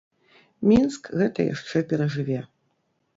[0.69, 2.39] Мінск гэта яшчэ перажыве.